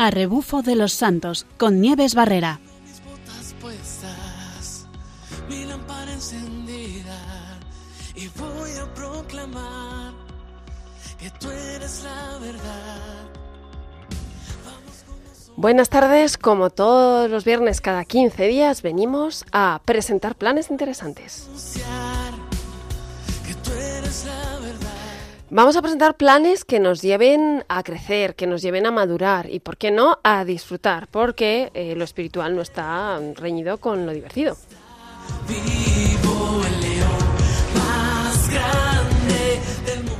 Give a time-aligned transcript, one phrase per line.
[0.00, 2.60] A rebufo de los santos con Nieves Barrera.
[2.84, 4.86] mis botas puestas,
[5.48, 7.18] mi lámpara encendida
[8.14, 10.12] y voy a proclamar
[11.18, 13.28] que tú eres la verdad.
[15.56, 21.48] Buenas tardes, como todos los viernes cada 15 días venimos a presentar planes interesantes.
[25.50, 29.60] Vamos a presentar planes que nos lleven a crecer, que nos lleven a madurar y,
[29.60, 34.58] por qué no, a disfrutar, porque eh, lo espiritual no está reñido con lo divertido.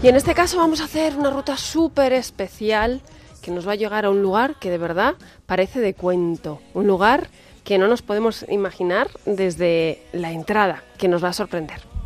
[0.02, 3.02] Y en este caso vamos a hacer una ruta súper especial
[3.42, 6.86] que nos va a llegar a un lugar que de verdad parece de cuento, un
[6.86, 7.28] lugar
[7.64, 11.97] que no nos podemos imaginar desde la entrada, que nos va a sorprender.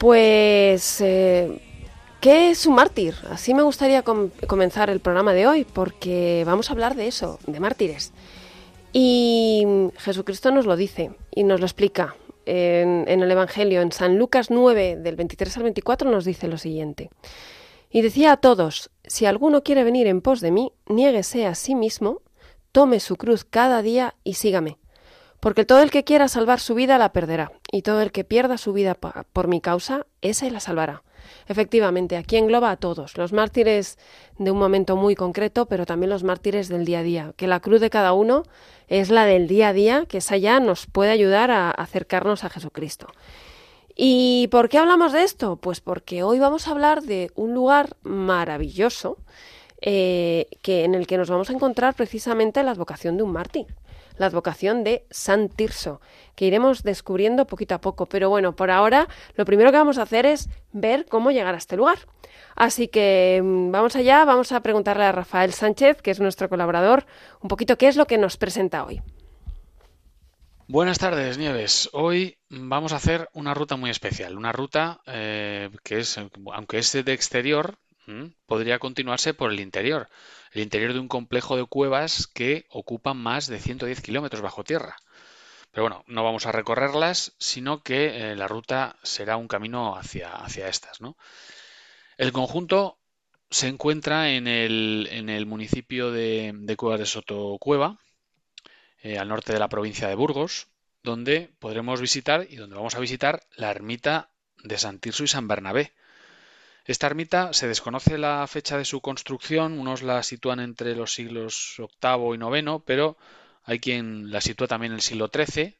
[0.00, 1.60] Pues, eh,
[2.22, 3.14] ¿qué es un mártir?
[3.30, 7.38] Así me gustaría com- comenzar el programa de hoy, porque vamos a hablar de eso,
[7.46, 8.14] de mártires.
[8.94, 9.62] Y
[9.98, 12.16] Jesucristo nos lo dice y nos lo explica.
[12.46, 16.56] En, en el Evangelio, en San Lucas 9, del 23 al 24, nos dice lo
[16.56, 17.10] siguiente.
[17.90, 21.74] Y decía a todos, si alguno quiere venir en pos de mí, niéguese a sí
[21.74, 22.22] mismo,
[22.72, 24.78] tome su cruz cada día y sígame.
[25.40, 28.58] Porque todo el que quiera salvar su vida la perderá, y todo el que pierda
[28.58, 31.02] su vida por mi causa, ese la salvará.
[31.46, 33.98] Efectivamente, aquí engloba a todos, los mártires
[34.38, 37.60] de un momento muy concreto, pero también los mártires del día a día, que la
[37.60, 38.44] cruz de cada uno
[38.88, 42.50] es la del día a día, que esa ya nos puede ayudar a acercarnos a
[42.50, 43.08] Jesucristo.
[43.96, 45.56] ¿Y por qué hablamos de esto?
[45.56, 49.18] Pues porque hoy vamos a hablar de un lugar maravilloso
[49.82, 53.66] eh, que, en el que nos vamos a encontrar precisamente la advocación de un mártir,
[54.20, 56.00] la advocación de San Tirso,
[56.36, 58.04] que iremos descubriendo poquito a poco.
[58.06, 61.58] Pero bueno, por ahora lo primero que vamos a hacer es ver cómo llegar a
[61.58, 61.98] este lugar.
[62.54, 67.06] Así que mm, vamos allá, vamos a preguntarle a Rafael Sánchez, que es nuestro colaborador,
[67.40, 69.00] un poquito qué es lo que nos presenta hoy.
[70.68, 71.88] Buenas tardes, Nieves.
[71.94, 76.18] Hoy vamos a hacer una ruta muy especial, una ruta eh, que es,
[76.52, 78.32] aunque es de exterior, ¿m?
[78.46, 80.08] podría continuarse por el interior,
[80.52, 84.96] el interior de un complejo de cuevas que ocupan más de 110 kilómetros bajo tierra.
[85.70, 90.32] Pero bueno, no vamos a recorrerlas, sino que eh, la ruta será un camino hacia,
[90.32, 91.16] hacia estas, ¿no?
[92.18, 92.98] El conjunto
[93.50, 97.98] se encuentra en el, en el municipio de, Cuevas de Sotocueva,
[99.02, 100.68] eh, al norte de la provincia de Burgos,
[101.02, 104.30] donde podremos visitar y donde vamos a visitar la ermita
[104.62, 105.92] de San Tirso y San Bernabé.
[106.84, 111.76] Esta ermita se desconoce la fecha de su construcción, unos la sitúan entre los siglos
[111.78, 113.18] VIII y IX, pero
[113.64, 115.78] hay quien la sitúa también en el siglo XIII,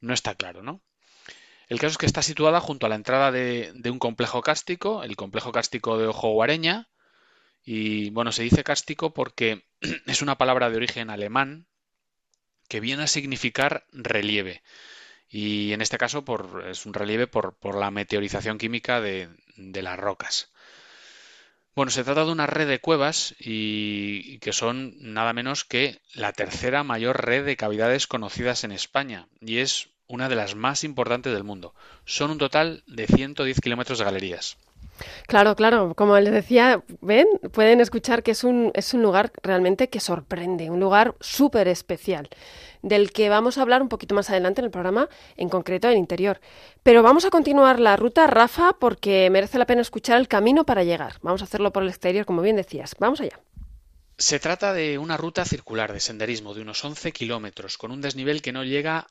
[0.00, 0.82] no está claro, ¿no?
[1.68, 5.16] El caso es que está situada junto a la entrada de, un complejo cástico, el
[5.16, 6.88] complejo cástico de Ojo Guareña,
[7.64, 9.64] y bueno, se dice cástico porque
[10.06, 11.66] es una palabra de origen alemán
[12.68, 14.62] que viene a significar relieve.
[15.28, 16.24] Y en este caso
[16.70, 20.50] es un relieve por la meteorización química de, de las rocas.
[21.74, 26.32] Bueno, se trata de una red de cuevas y, que son nada menos que la
[26.32, 31.34] tercera mayor red de cavidades conocidas en España y es una de las más importantes
[31.34, 31.74] del mundo.
[32.06, 34.56] Son un total de 110 kilómetros de galerías.
[35.26, 39.88] Claro, claro, como les decía, ven, pueden escuchar que es un, es un lugar realmente
[39.88, 42.28] que sorprende, un lugar súper especial,
[42.82, 45.96] del que vamos a hablar un poquito más adelante en el programa, en concreto el
[45.96, 46.40] interior.
[46.82, 50.84] Pero vamos a continuar la ruta, Rafa, porque merece la pena escuchar el camino para
[50.84, 51.14] llegar.
[51.22, 52.94] Vamos a hacerlo por el exterior, como bien decías.
[52.98, 53.40] Vamos allá.
[54.18, 58.40] Se trata de una ruta circular de senderismo de unos 11 kilómetros, con un desnivel
[58.40, 59.08] que no llega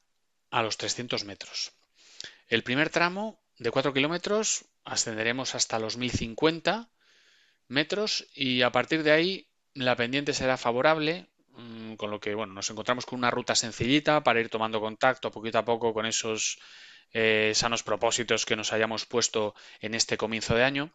[0.50, 1.74] a los 300 metros.
[2.48, 6.90] El primer tramo de 4 kilómetros ascenderemos hasta los 1050
[7.68, 11.28] metros y a partir de ahí la pendiente será favorable,
[11.58, 15.32] mm, con lo que bueno, nos encontramos con una ruta sencillita para ir tomando contacto
[15.32, 16.60] poquito a poco con esos
[17.14, 20.92] eh, sanos propósitos que nos hayamos puesto en este comienzo de año.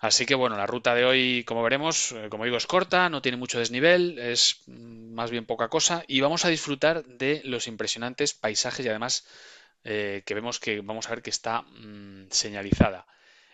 [0.00, 3.20] Así que bueno, la ruta de hoy, como veremos, eh, como digo, es corta, no
[3.20, 7.66] tiene mucho desnivel, es mm, más bien poca cosa y vamos a disfrutar de los
[7.66, 9.26] impresionantes paisajes y además
[9.84, 13.06] eh, que vemos que vamos a ver que está mm, señalizada.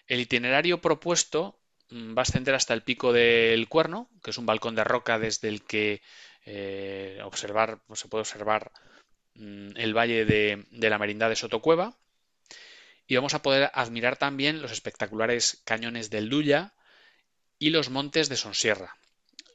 [0.09, 1.59] El itinerario propuesto
[1.91, 5.19] mm, va a ascender hasta el pico del Cuerno, que es un balcón de roca
[5.19, 6.03] desde el que
[6.45, 8.73] eh, observar, pues, se puede observar
[9.35, 11.97] mm, el valle de, la Merindad de Sotocueva.
[13.07, 16.75] Y vamos a poder admirar también los espectaculares cañones del Duya
[17.61, 18.97] y los montes de Sonsierra.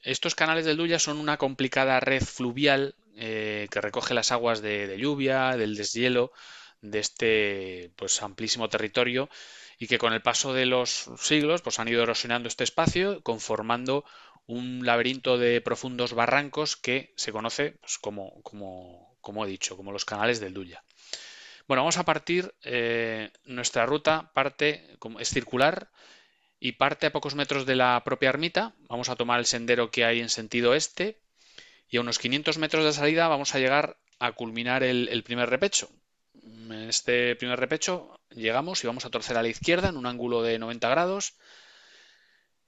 [0.04, 4.88] Estos canales del Duya son una complicada red fluvial eh, que recoge las aguas de,
[4.88, 6.32] de lluvia, del deshielo
[6.81, 9.30] de este pues amplísimo territorio
[9.78, 14.06] y que con el paso de los siglos pues han ido erosionando este espacio conformando
[14.48, 19.92] un laberinto de profundos barrancos que se conoce pues, como, como, como he dicho, como
[19.92, 20.83] los canales del Duya.
[21.68, 25.89] Bueno, vamos a partir, eh, nuestra ruta parte, es circular
[26.60, 28.75] y parte a pocos metros de la propia ermita.
[28.89, 31.22] Vamos a tomar el sendero que hay en sentido este
[31.89, 35.89] y a unos 500 metros de salida vamos a llegar a culminar el, primer repecho.
[36.44, 40.42] En este primer repecho llegamos y vamos a torcer a la izquierda en un ángulo
[40.42, 41.36] de 90 grados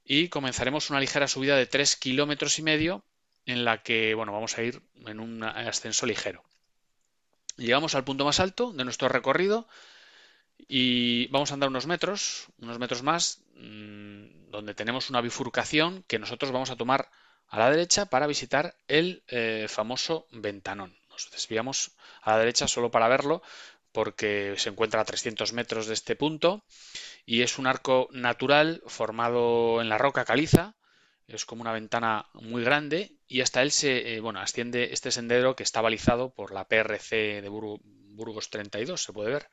[0.04, 3.04] y comenzaremos una ligera subida de 3 kilómetros y medio
[3.46, 6.44] en la que bueno, vamos a ir en un ascenso ligero.
[7.58, 9.68] Llegamos al punto más alto de nuestro recorrido
[10.68, 16.20] y vamos a andar unos metros, unos metros más, mm, donde tenemos una bifurcación que
[16.20, 17.10] nosotros vamos a tomar
[17.48, 20.98] a la derecha para visitar el eh, famoso ventanón.
[21.14, 21.92] Nos desviamos
[22.24, 23.42] a la derecha solo para verlo
[23.92, 26.66] porque se encuentra a 300 metros de este punto
[27.26, 30.76] y es un arco natural formado en la roca caliza.
[31.28, 35.56] Es como una ventana muy grande y hasta él se eh, bueno, asciende este sendero
[35.56, 39.48] que está balizado por la PRC de Burgos 32, se puede ver.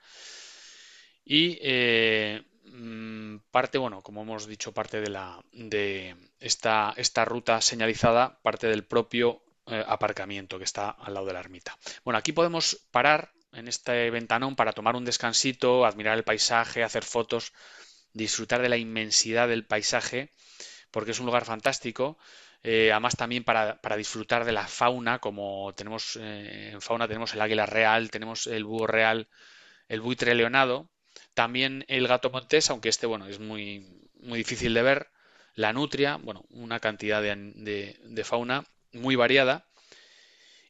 [1.24, 7.60] Y eh, mm, parte, bueno, como hemos dicho, parte de la de esta, esta ruta
[7.60, 11.76] señalizada, parte del propio eh, aparcamiento que está al lado de la ermita.
[12.04, 17.04] Bueno, aquí podemos parar en este ventanón para tomar un descansito, admirar el paisaje, hacer
[17.04, 17.52] fotos,
[18.12, 20.32] disfrutar de la inmensidad del paisaje,
[20.90, 22.18] porque es un lugar fantástico.
[22.62, 27.64] Eh, además también para, disfrutar de la fauna, como tenemos en fauna tenemos el águila
[27.64, 29.28] real, tenemos el búho real,
[29.88, 30.90] el buitre leonado,
[31.34, 33.86] también el gato montés, aunque este, bueno, es muy,
[34.22, 35.10] muy difícil de ver.
[35.54, 39.66] La nutria, bueno, una cantidad de, fauna muy variada.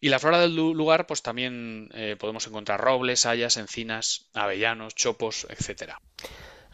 [0.00, 5.46] Y la flora del lugar, pues también eh, podemos encontrar robles, hayas, encinas, avellanos, chopos,
[5.50, 6.00] etcétera.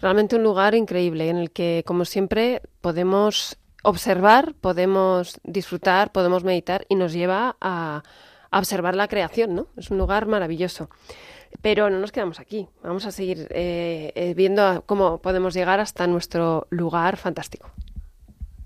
[0.00, 6.86] Realmente un lugar increíble en el que, como siempre, podemos observar, podemos disfrutar, podemos meditar
[6.88, 8.02] y nos lleva a,
[8.50, 9.68] a observar la creación, ¿no?
[9.76, 10.88] Es un lugar maravilloso.
[11.62, 12.68] Pero no nos quedamos aquí.
[12.82, 17.70] Vamos a seguir eh, eh, viendo cómo podemos llegar hasta nuestro lugar fantástico.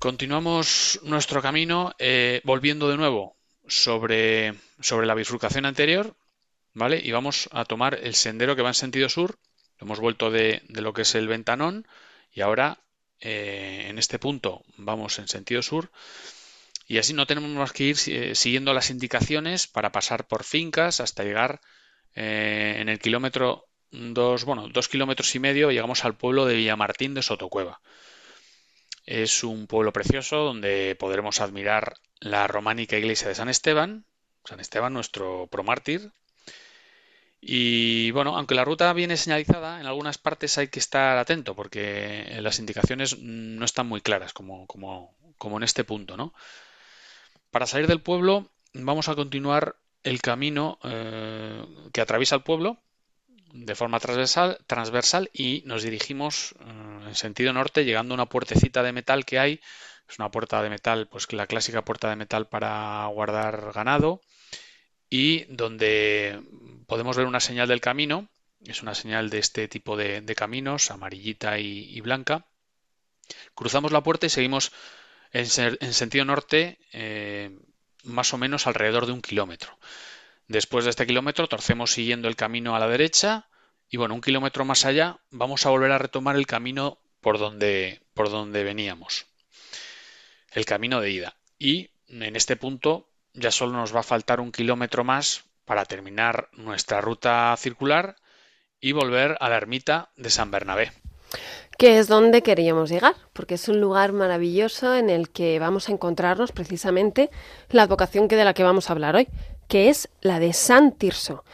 [0.01, 3.37] Continuamos nuestro camino eh, volviendo de nuevo
[3.69, 6.17] sobre, sobre la bifurcación anterior,
[6.73, 7.03] ¿vale?
[7.05, 9.39] Y vamos a tomar el sendero que va en sentido sur.
[9.79, 11.87] Hemos vuelto de, lo que es el ventanón
[12.33, 12.79] y ahora
[13.21, 15.91] en este punto vamos en sentido sur.
[16.87, 21.25] Y así no tenemos más que ir siguiendo las indicaciones para pasar por fincas hasta
[21.25, 21.61] llegar
[22.15, 27.13] eh, en el kilómetro dos, bueno, dos kilómetros y medio llegamos al pueblo de Villamartín
[27.13, 27.83] de Sotocueva.
[29.05, 34.05] Es un pueblo precioso donde podremos admirar la románica iglesia de San Esteban,
[34.45, 36.13] San Esteban, nuestro promártir.
[37.41, 42.39] Y bueno, aunque la ruta viene señalizada, en algunas partes hay que estar atento porque
[42.41, 46.35] las indicaciones no están muy claras, como, como, como en este punto, ¿no?
[47.51, 52.79] Para salir del pueblo vamos a continuar el camino eh, que atraviesa el pueblo
[53.53, 58.93] de forma transversal, y nos dirigimos eh, en sentido norte llegando a una puertecita de
[58.93, 59.61] metal que hay.
[60.09, 64.21] Es una puerta de metal, pues la clásica puerta de metal para guardar ganado
[65.09, 66.41] y donde
[66.87, 68.29] podemos ver una señal del camino.
[68.65, 72.47] Es una señal de este tipo de, caminos, amarillita y, blanca.
[73.55, 74.73] Cruzamos la puerta y seguimos
[75.33, 77.57] en, sentido norte eh,
[78.05, 79.79] más o menos alrededor de un kilómetro.
[80.51, 83.47] Después de este kilómetro torcemos siguiendo el camino a la derecha
[83.89, 88.01] y bueno, un kilómetro más allá vamos a volver a retomar el camino por donde,
[88.15, 89.27] por donde veníamos.
[90.51, 91.37] El camino de ida.
[91.57, 96.49] Y en este punto ya solo nos va a faltar un kilómetro más para terminar
[96.55, 98.17] nuestra ruta circular
[98.81, 100.91] y volver a la ermita de San Bernabé
[101.79, 105.93] que es donde queríamos llegar, porque es un lugar maravilloso en el que vamos a
[105.93, 107.31] encontrarnos precisamente
[107.71, 109.29] la advocación que de la que vamos a hablar hoy,
[109.71, 111.45] que es la de San Tirso,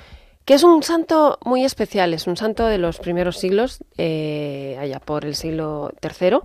[0.46, 5.00] que es un santo muy especial, es un santo de los primeros siglos, eh, allá
[5.00, 6.38] por el siglo III,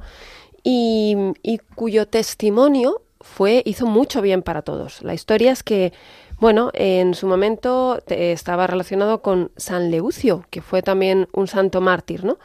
[0.64, 5.02] y, y cuyo testimonio fue hizo mucho bien para todos.
[5.02, 5.94] La historia es que
[6.42, 12.26] bueno, en su momento estaba relacionado con San Leucio, que fue también un santo mártir,
[12.26, 12.40] ¿no?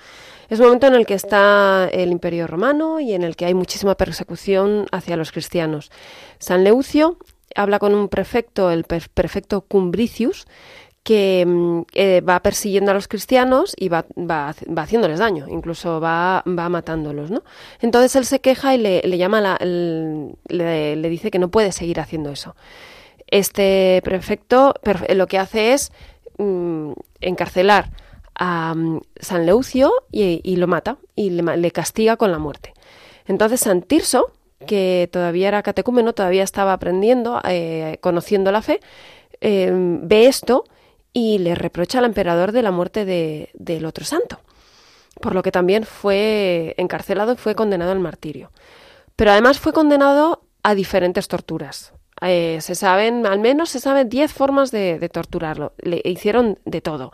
[0.51, 3.55] Es un momento en el que está el Imperio Romano y en el que hay
[3.55, 5.91] muchísima persecución hacia los cristianos.
[6.39, 7.17] San Leucio
[7.57, 10.47] habla con un prefecto, el prefecto Cumbricius,
[11.07, 16.43] que mm, eh, va persiguiendo a los cristianos y va, va, haciéndoles daño, incluso va,
[16.47, 17.45] va, matándolos, ¿no?
[17.81, 22.01] Entonces él se queja y le, le llama la, le, dice que no puede seguir
[22.01, 22.57] haciendo eso.
[23.29, 24.75] Este prefecto
[25.15, 25.93] lo que hace es
[26.39, 27.93] mm, encarcelar
[28.35, 32.75] a mm, San Leucio y, y lo mata y le, le castiga con la muerte.
[33.27, 34.33] Entonces San Tirso,
[34.67, 38.81] que todavía era catecúmeno, todavía estaba aprendiendo, eh, conociendo la fe,
[39.41, 40.65] eh, ve esto
[41.13, 44.41] y le reprocha al emperador de la muerte de- del otro santo,
[45.21, 48.51] por lo que también fue encarcelado y fue condenado al martirio.
[49.15, 51.93] Pero además fue condenado a diferentes torturas.
[52.23, 55.75] Eh, se saben, al menos se saben 10 formas de, de torturarlo.
[55.79, 57.13] Le hicieron de todo.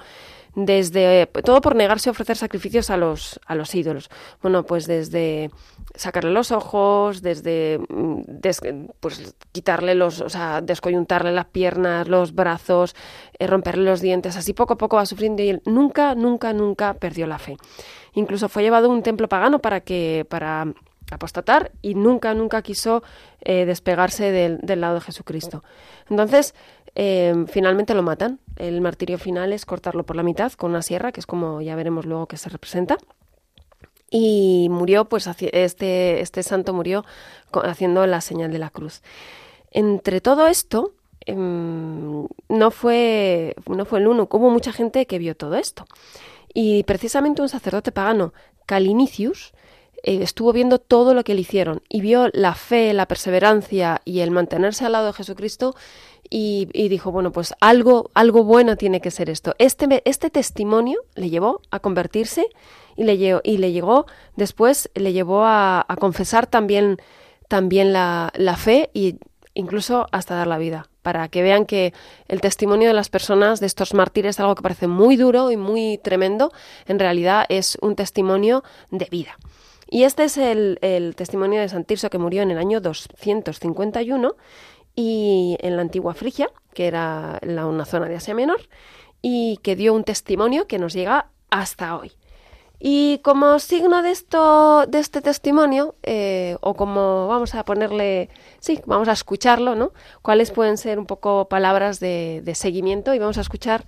[0.54, 4.10] Desde todo por negarse a ofrecer sacrificios a los, a los ídolos.
[4.42, 5.50] Bueno, pues desde
[5.94, 12.94] sacarle los ojos, desde mm, pues quitarle los, o sea, descoyuntarle las piernas, los brazos,
[13.38, 14.36] eh, romperle los dientes.
[14.36, 17.56] Así poco a poco va sufriendo y él nunca, nunca, nunca perdió la fe.
[18.14, 20.66] Incluso fue llevado a un templo pagano para que, para
[21.10, 23.02] apostatar y nunca, nunca quiso
[23.40, 25.62] eh, despegarse del, lado de Jesucristo.
[26.08, 26.54] Entonces,
[26.94, 28.40] eh, finalmente lo matan.
[28.56, 31.76] El martirio final es cortarlo por la mitad con una sierra, que es como ya
[31.76, 32.98] veremos luego que se representa.
[34.14, 37.06] Y murió, pues este, este santo murió
[37.64, 39.00] haciendo la señal de la cruz.
[39.70, 40.92] Entre todo esto,
[41.24, 45.86] em, no, fue, no fue el único, hubo mucha gente que vio todo esto.
[46.52, 48.34] Y precisamente un sacerdote pagano,
[48.66, 49.54] Calinicius,
[50.02, 54.20] eh, estuvo viendo todo lo que le hicieron y vio la fe, la perseverancia y
[54.20, 55.74] el mantenerse al lado de Jesucristo
[56.28, 59.54] y, y dijo, bueno, pues algo, algo bueno tiene que ser esto.
[59.56, 62.46] Este, este testimonio le llevó a convertirse
[62.96, 64.06] y le, y le llegó,
[64.36, 66.98] después le llevó a, confesar también,
[67.48, 69.16] también la, fe y
[69.54, 71.92] incluso hasta dar la vida, para que vean que
[72.28, 75.98] el testimonio de las personas, de estos mártires, algo que parece muy duro y muy
[76.02, 76.52] tremendo,
[76.86, 79.36] en realidad es un testimonio de vida.
[79.88, 80.78] Y este es el,
[81.16, 84.36] testimonio de San Tirso que murió en el año 251
[84.96, 88.60] y en la antigua Frigia, que era una zona de Asia Menor,
[89.20, 92.12] y que dio un testimonio que nos llega hasta hoy.
[92.84, 98.80] Y como signo de esto, de este testimonio, eh, o como vamos a ponerle, sí,
[98.86, 99.92] vamos a escucharlo, ¿no?
[100.20, 103.14] ¿Cuáles pueden ser un poco palabras de, de seguimiento?
[103.14, 103.84] Y vamos a escuchar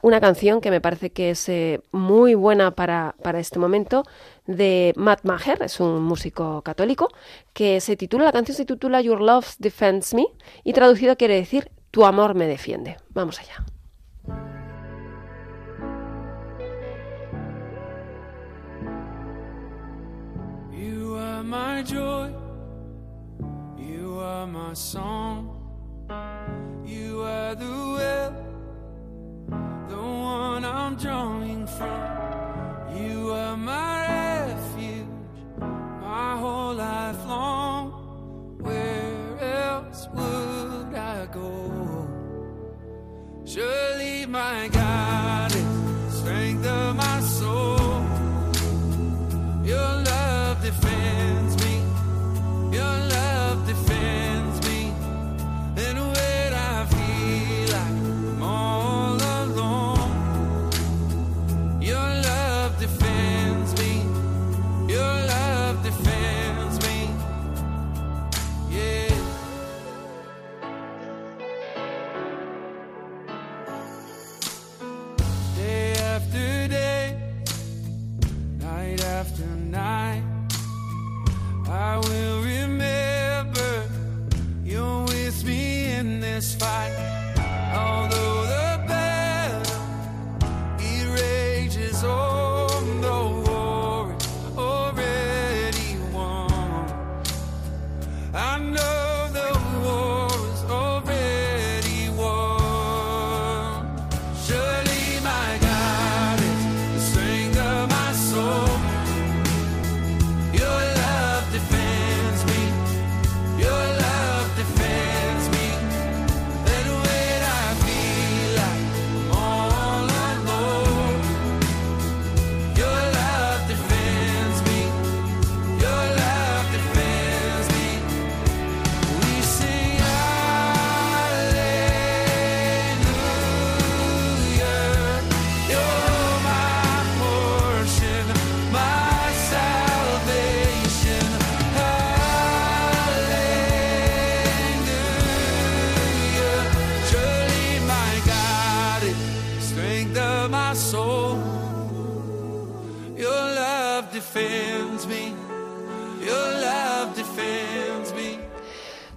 [0.00, 4.04] una canción que me parece que es eh, muy buena para, para este momento,
[4.46, 7.08] de Matt Maher, es un músico católico,
[7.52, 10.26] que se titula, la canción se titula Your Love Defends Me,
[10.64, 12.96] y traducido quiere decir Tu amor me defiende.
[13.10, 13.62] Vamos allá.
[21.48, 22.30] My joy.
[23.78, 25.54] You are my song.
[26.84, 28.32] You are the well,
[29.88, 32.00] the one I'm drawing from.
[32.94, 35.08] You are my refuge,
[36.02, 37.92] my whole life long.
[38.60, 42.06] Where else would I go?
[43.46, 48.04] Surely my God is strength of my soul.
[49.64, 49.97] Your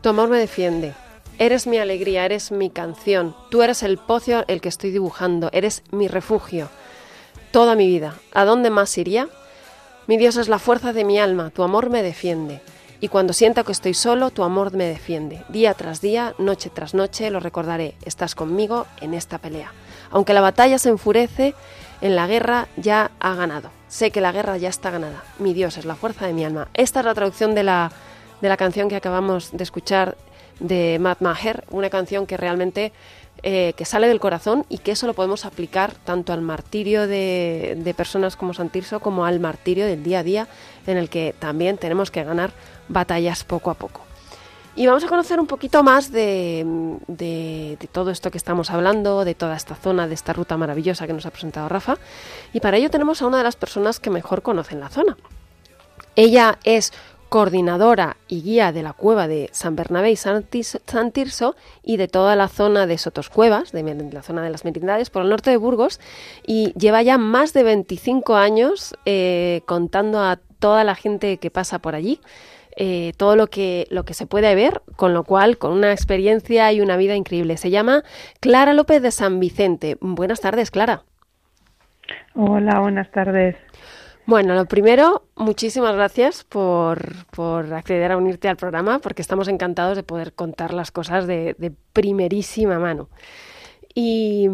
[0.01, 0.93] Tu amor me defiende.
[1.38, 3.36] Eres mi alegría, eres mi canción.
[3.51, 6.70] Tú eres el pocio el que estoy dibujando, eres mi refugio.
[7.51, 8.15] Toda mi vida.
[8.34, 9.29] ¿A dónde más iría?
[10.08, 12.62] Mi Dios es la fuerza de mi alma, tu amor me defiende.
[13.00, 15.43] Y cuando sienta que estoy solo, tu amor me defiende.
[15.50, 17.96] Día tras día, noche tras noche, lo recordaré.
[18.03, 19.72] Estás conmigo en esta pelea.
[20.10, 21.53] Aunque la batalla se enfurece,
[22.01, 23.70] en la guerra ya ha ganado.
[23.88, 25.24] Sé que la guerra ya está ganada.
[25.38, 26.70] Mi Dios es la fuerza de mi alma.
[26.74, 27.91] Esta es la traducción de la,
[28.42, 30.18] de la canción que acabamos de escuchar
[30.60, 32.92] de Matt Maher, una canción que realmente
[33.44, 37.76] eh, que sale del corazón y que eso lo podemos aplicar tanto al martirio de,
[37.78, 40.48] de personas como San Tirso como al martirio del día a día
[40.86, 42.52] en el que también tenemos que ganar
[42.88, 44.02] batallas poco a poco.
[44.76, 46.66] Y vamos a conocer un poquito más de,
[47.08, 51.14] de, todo esto que estamos hablando, de toda esta zona, de esta ruta maravillosa que
[51.14, 51.98] nos ha presentado Rafa.
[52.54, 55.18] Y para ello tenemos a una de las personas que mejor conocen la zona.
[56.16, 56.94] Ella es
[57.32, 62.36] coordinadora y guía de la cueva de San Bernabé y San Tirso y de toda
[62.36, 66.02] la zona de Sotoscuevas, de la zona de las Merindades, por el norte de Burgos,
[66.46, 71.80] y lleva ya más de 25 años eh, contando a toda la gente que pasa
[71.80, 72.20] por allí.
[72.76, 76.70] Eh, todo lo que, lo que se puede ver, con lo cual, con una experiencia
[76.74, 77.56] y una vida increíble.
[77.56, 78.04] Se llama
[78.42, 79.96] Clara López de San Vicente.
[80.02, 81.04] Buenas tardes, Clara.
[82.36, 83.56] Hola, buenas tardes.
[84.25, 89.98] Bueno, lo primero, muchísimas gracias por, por, acceder a unirte al programa, porque estamos encantados
[89.98, 93.10] de poder contar las cosas de, de primerísima mano.
[93.94, 94.50] Y,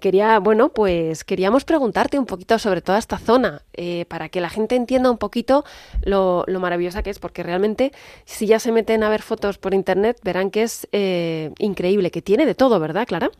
[0.00, 4.48] quería, bueno, pues queríamos preguntarte un poquito sobre toda esta zona, eh, para que la
[4.48, 5.64] gente entienda un poquito
[6.04, 7.90] lo, lo, maravillosa que es, porque realmente
[8.24, 12.22] si ya se meten a ver fotos por internet, verán que es eh, increíble, que
[12.22, 13.30] tiene de todo, ¿verdad, Clara?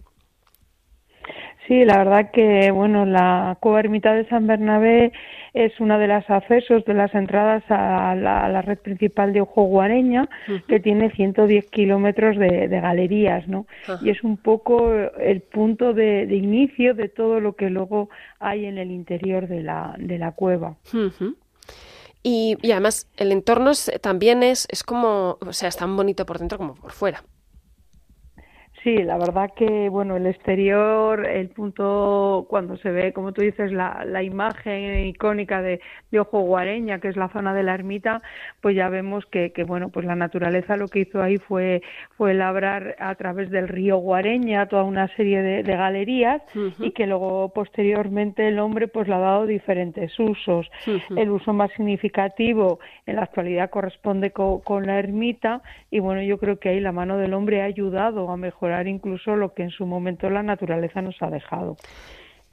[1.66, 5.12] Sí, la verdad que, bueno, la cueva ermita de San Bernabé
[5.56, 9.40] es una de las accesos de las entradas a la, a la red principal de
[9.40, 10.66] Ojo Guareña, uh -huh.
[10.66, 13.60] que tiene 110 kilómetros de, de, galerías, ¿no?
[13.60, 13.98] Uh -huh.
[14.02, 18.66] Y es un poco el punto de, de, inicio de todo lo que luego hay
[18.66, 20.76] en el interior de la, de la cueva.
[20.92, 21.34] Uh -huh.
[22.22, 26.26] y, y, además el entorno es, también es, es como, o sea, es tan bonito
[26.26, 27.22] por dentro como por fuera.
[28.86, 33.72] Sí, la verdad que, bueno, el exterior, el punto, cuando se ve, como tú dices,
[33.72, 35.80] la, la imagen icónica de,
[36.12, 38.22] de, Ojo Guareña, que es la zona de la ermita,
[38.60, 41.82] pues ya vemos que, que, bueno, pues la naturaleza lo que hizo ahí fue,
[42.16, 46.86] fue labrar a través del río Guareña toda una serie de, de galerías uh -huh.
[46.86, 50.70] y que luego posteriormente el hombre pues le ha dado diferentes usos.
[50.86, 51.20] Uh -huh.
[51.20, 56.38] El uso más significativo en la actualidad corresponde con, con la ermita y bueno, yo
[56.38, 59.70] creo que ahí la mano del hombre ha ayudado a mejorar incluso lo que en
[59.70, 61.76] su momento la naturaleza nos ha dejado.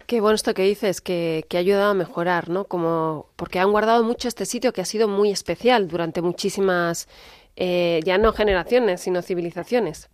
[0.06, 2.66] Qué bueno esto que dices, que, ha ayudado a mejorar, ¿no?
[2.66, 7.08] Como, porque han guardado mucho este sitio que ha sido muy especial durante muchísimas,
[7.56, 10.10] eh, ya no generaciones, sino civilizaciones.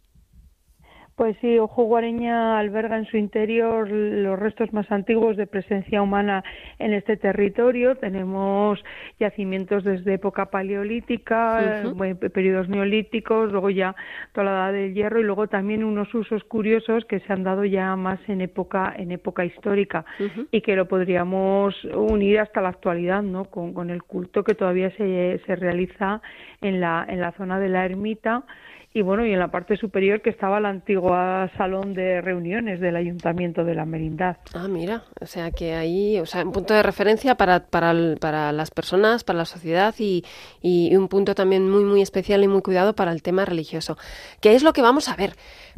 [1.20, 6.46] Pues sí, Ojo Guareña alberga en su interior los restos más antiguos de presencia humana
[6.78, 7.96] en este territorio.
[7.96, 8.82] Tenemos
[9.20, 12.32] yacimientos desde época paleolítica, uh -huh.
[12.32, 13.98] periodos neolíticos, luego ya
[14.32, 17.66] toda la edad del hierro y luego también unos usos curiosos que se han dado
[17.66, 20.48] ya más en época en época histórica uh -huh.
[20.52, 23.44] y que lo podríamos unir hasta la actualidad, ¿no?
[23.44, 26.22] Con, con el culto que todavía se, se realiza
[26.62, 28.46] en la en la zona de la ermita
[28.92, 32.96] y bueno, y en la parte superior que estaba la antigua salón de reuniones del
[32.96, 34.38] Ayuntamiento de la Merindad.
[34.54, 38.52] Ah, mira, o sea que ahí, o sea, un punto de referencia para, para, para
[38.52, 40.26] las personas, para la sociedad y,
[40.62, 43.98] y un punto también muy, muy especial y muy cuidado para el tema religioso.
[44.42, 45.34] ¿Qué es lo que vamos a ver?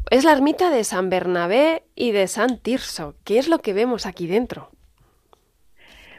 [0.10, 3.16] Es la ermita de San Bernabé y de San Tirso.
[3.26, 4.72] ¿Qué es lo que vemos aquí dentro?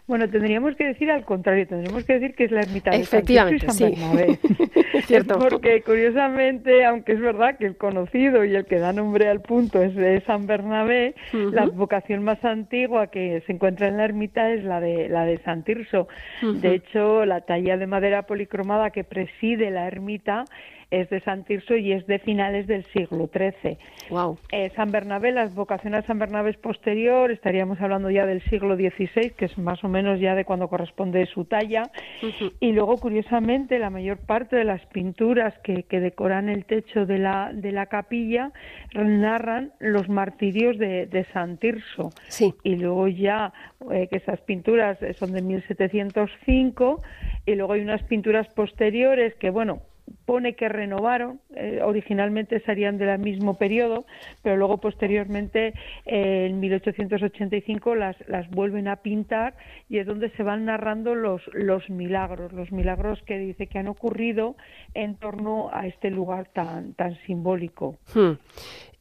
[0.07, 3.67] Bueno, tendríamos que decir al contrario, tendríamos que decir que es la ermita de Efectivamente,
[3.67, 4.39] San y San Bernabé.
[4.43, 5.03] Sí.
[5.07, 5.39] Cierto.
[5.39, 9.81] Porque curiosamente, aunque es verdad que el conocido y el que da nombre al punto
[9.81, 11.53] es de San Bernabé, uh -huh.
[11.53, 15.39] la vocación más antigua que se encuentra en la ermita es la de la de
[15.39, 16.09] San Tirso.
[16.43, 16.61] Uh -huh.
[16.61, 20.45] De hecho, la talla de madera policromada que preside la ermita
[20.93, 23.79] es de San Tirso y es de finales del siglo XIII.
[24.11, 24.39] Wow.
[24.53, 28.77] Eh, San Bernabé, la vocación a San Bernabé es posterior, estaríamos hablando ya del siglo
[28.77, 31.91] XVI, que es más o menos ya de cuando corresponde su talla.
[32.23, 32.53] Uh -huh.
[32.61, 37.19] Y luego, curiosamente, la mayor parte de las pinturas que, que decoran el techo de
[37.19, 38.53] la, de la capilla
[38.95, 42.11] narran los martirios de, de San Tirso.
[42.29, 42.53] Sí.
[42.63, 43.55] Y luego ya
[43.91, 47.03] eh, que esas pinturas son de 1705
[47.47, 49.81] y luego hay unas pinturas posteriores que, bueno,
[50.25, 54.07] pone que renovaron, eh, originalmente serían del mismo periodo,
[54.43, 55.75] pero luego posteriormente
[56.07, 59.55] eh, en 1885 las, las vuelven a pintar
[59.89, 63.89] y es donde se van narrando los, los milagros, los milagros que dice que han
[63.89, 64.57] ocurrido
[64.95, 67.97] en torno a este lugar tan, tan simbólico.
[68.15, 68.33] Hmm.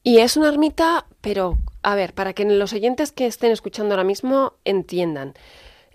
[0.04, 4.04] Y es una ermita, pero a ver, para que los oyentes que estén escuchando ahora
[4.04, 5.34] mismo entiendan,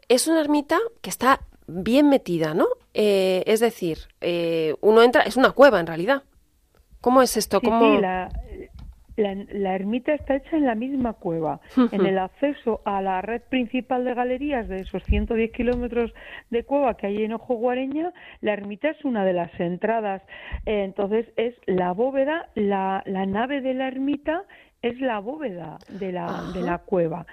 [0.09, 2.67] es una ermita que está bien metida, ¿no?
[2.95, 6.23] Eh, es decir, eh, uno entra, es una cueva en realidad.
[7.01, 7.61] ¿Cómo es esto?
[7.61, 7.97] Sí, ¿Cómo...
[7.97, 8.29] sí, la,
[9.17, 11.61] la, la ermita está hecha en la misma cueva.
[11.93, 16.13] En el acceso a la red principal de galerías de esos 110 kilómetros
[16.51, 20.23] de cueva que hay en Ojo Guareña, la ermita es una de las entradas.
[20.67, 24.45] Eh, entonces es la bóveda, la, la nave de la ermita
[24.87, 27.27] es la bóveda de la, de la cueva.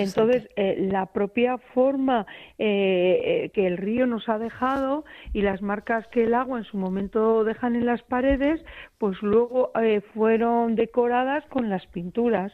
[0.00, 2.26] Entonces, eh, la propia forma
[2.58, 6.64] eh, eh, que el río nos ha dejado y las marcas que el agua en
[6.64, 8.64] su momento dejan en las paredes,
[8.98, 12.52] pues luego eh, fueron decoradas con las pinturas.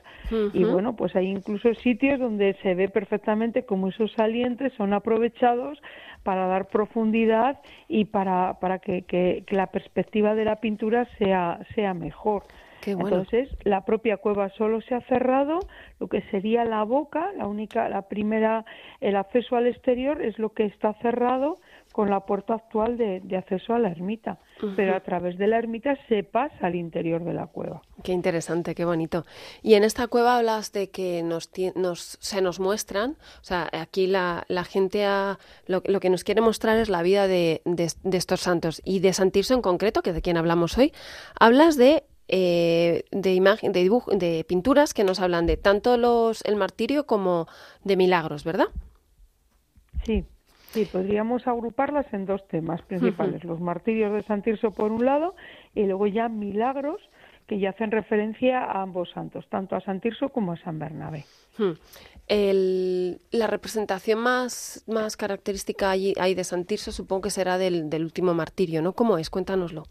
[0.53, 5.81] Y bueno, pues hay incluso sitios donde se ve perfectamente cómo esos salientes son aprovechados
[6.23, 11.59] para dar profundidad y para, para que, que- que la perspectiva de la pintura sea,
[11.75, 12.45] sea mejor.
[12.85, 13.17] Qué bueno.
[13.17, 15.61] Entonces, la propia cueva solo se ha cerrado,
[15.99, 18.65] lo que sería la boca, la única, la primera,
[19.01, 21.57] el acceso al exterior es lo que está cerrado
[21.93, 24.39] con la puerta actual de, de acceso a la ermita.
[24.77, 27.83] Pero a través de la ermita se pasa al interior de la cueva.
[28.03, 29.25] Qué interesante, qué bonito.
[29.63, 34.07] Y en esta cueva hablas de que nos, nos- se nos muestran, o sea, aquí
[34.07, 37.93] la, la gente ha- lo, lo que nos quiere mostrar es la vida de, de-
[38.03, 38.81] de estos santos.
[38.85, 40.93] Y de San Tirso en concreto, que es de quien hablamos hoy,
[41.39, 46.43] hablas de, eh, de, imagen, de, dibuj- de pinturas que nos hablan de tanto los,
[46.45, 47.47] el martirio como
[47.85, 48.69] de milagros, ¿verdad?
[50.05, 50.25] Sí,
[50.73, 55.35] sí, podríamos agruparlas en dos temas principales, los martirios de San Tirso por un lado
[55.75, 57.01] y luego ya milagros
[57.47, 61.25] que ya hacen referencia a ambos santos, tanto a San Tirso como a San Bernabé.
[62.27, 67.91] El- la representación más, más característica allí, ahí de San Tirso supongo que será del,
[67.91, 68.95] del último martirio, ¿no?
[68.95, 69.29] ¿Cómo es?
[69.31, 69.85] Cuéntanoslo.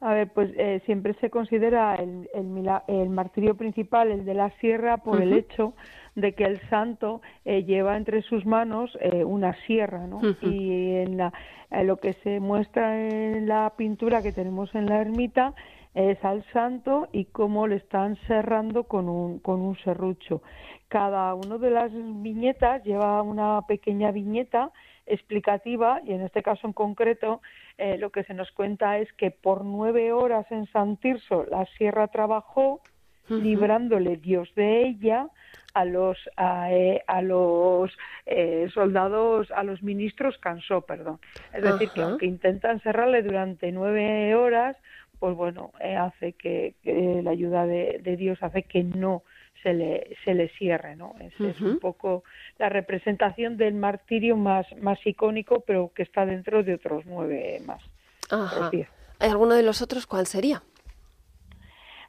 [0.00, 4.50] A ver, pues eh, siempre se considera el, el, el martirio principal, el de la
[4.58, 5.74] sierra, por el hecho
[6.14, 10.20] de que el santo eh, lleva entre sus manos eh, una sierra, ¿no?
[10.42, 11.32] Y en la,
[11.70, 15.54] eh, lo que se muestra en la pintura que tenemos en la ermita
[15.94, 20.40] es al santo y cómo le están serrando con un, con un serrucho.
[20.88, 24.70] Cada una de las viñetas lleva una pequeña viñeta
[25.10, 27.40] explicativa y en este caso en concreto
[27.78, 31.66] eh, lo que se nos cuenta es que por nueve horas en San Tirso la
[31.76, 32.80] sierra trabajó
[33.28, 35.28] librándole Dios de ella
[35.72, 37.96] a los a, eh, a los
[38.26, 41.20] eh, soldados a los ministros cansó perdón.
[41.52, 44.76] Es decir que aunque intentan cerrarle durante nueve horas
[45.20, 49.22] pues bueno eh, hace que, que la ayuda de, de Dios hace que no
[49.62, 52.24] se le se le cierre no es, es un poco
[52.58, 57.82] la representación del martirio más más icónico pero que está dentro de otros nueve más
[58.30, 58.70] Ajá.
[59.18, 60.62] ¿Alguno de los otros cuál sería?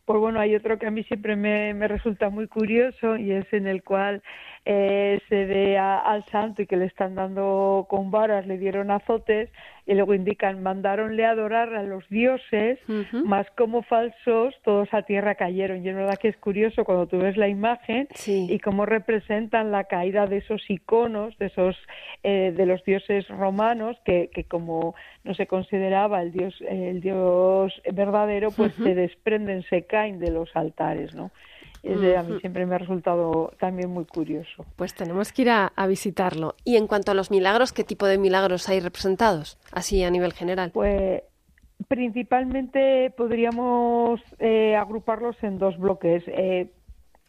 [0.06, 3.46] Pues bueno, hay otro que a mí siempre me, me resulta muy curioso y es
[3.54, 4.24] en el cual
[4.66, 8.92] eh, se ve a- al santo y que le están dando con varas, le dieron
[8.92, 9.50] azotes
[9.88, 12.78] y luego indican, mandaronle a adorar a los dioses,
[13.26, 15.84] más como falsos todos a tierra cayeron.
[15.84, 18.46] Y es verdad que es curioso cuando tú ves la imagen Sí.
[18.50, 21.76] y cómo representan la caída de esos iconos, de esos
[22.24, 24.94] eh, de los dioses romanos que, que como
[25.24, 30.56] no se consideraba el dios el dios verdadero, pues se desprenden, se caen de los
[30.56, 31.32] altares, ¿no?
[31.84, 34.66] Es de- a mí siempre me ha resultado también muy curioso.
[34.76, 36.56] Pues tenemos que ir a, a visitarlo.
[36.64, 39.58] Y en cuanto a los milagros, ¿qué tipo de milagros hay representados?
[39.72, 40.72] Así a nivel general.
[40.72, 41.24] Pues
[41.88, 46.24] principalmente podríamos eh, agruparlos en dos bloques.
[46.28, 46.72] Eh,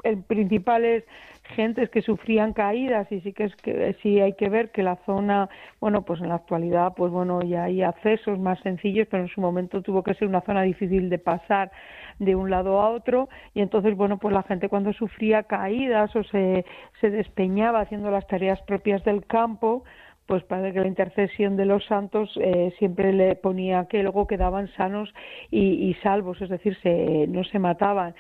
[0.03, 1.05] el principal es
[1.43, 4.97] gentes que sufrían caídas y sí que es que sí hay que ver que la
[5.05, 5.49] zona,
[5.81, 9.41] bueno, pues en la actualidad, pues bueno, ya hay accesos más sencillos, pero en su
[9.41, 11.71] momento tuvo que ser una zona difícil de pasar
[12.19, 13.29] de un lado a otro.
[13.55, 16.65] Y entonces, bueno, pues la gente cuando sufría caídas o se,
[17.01, 19.85] se despeñaba haciendo las tareas propias del campo,
[20.27, 24.69] pues parece que la intercesión de los santos eh, siempre le ponía que luego quedaban
[24.77, 25.13] sanos
[25.51, 28.15] y, y salvos, es decir, se, no se mataban.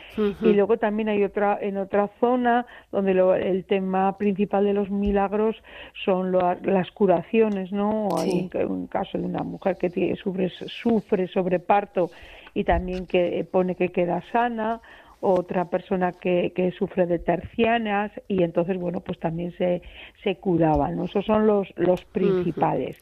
[0.50, 4.90] Y luego también hay otra en otra zona donde lo- el tema principal de los
[4.90, 5.56] milagros
[6.04, 8.08] son lo- las curaciones, ¿no?
[8.18, 12.10] Hay un, un caso de una mujer que tiene- sufre, sufre sobreparto
[12.52, 14.80] y también que eh, pone que queda sana
[15.22, 19.80] otra persona que, que sufre de tercianas y entonces bueno pues también se,
[20.22, 21.04] se curaban ¿no?
[21.04, 22.98] esos son los los principales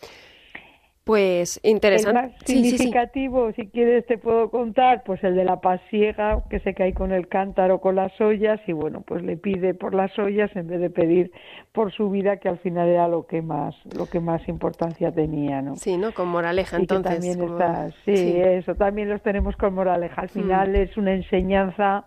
[1.11, 2.23] Pues El interesante.
[2.23, 2.71] más Sí, sí, sí.
[2.77, 7.11] significativo, si quieres, te puedo contar, pues el de la pasiega, que se cae con
[7.11, 10.79] el cántaro, con las ollas, y bueno, pues le pide por las ollas en vez
[10.81, 11.33] de pedir
[11.73, 15.61] por su vida, que al final era lo que más, lo que más importancia tenía,
[15.63, 15.75] ¿no?
[15.75, 16.13] Sí, ¿no?
[16.13, 17.13] Con moraleja, que entonces.
[17.15, 20.21] también como- está, sí, eso también los tenemos con moraleja.
[20.23, 20.31] Al Mm.
[20.31, 22.05] final es una enseñanza,